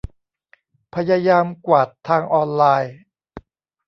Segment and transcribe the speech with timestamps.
[0.95, 2.95] พยายามกวาดทางออนไลน์